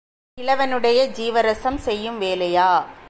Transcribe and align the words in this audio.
கிழவனுடைய 0.37 0.99
ஜீவரசம் 1.17 1.77
செய்யும் 1.77 2.21
வேலையா? 2.21 2.93